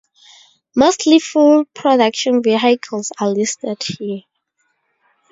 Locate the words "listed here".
3.29-4.23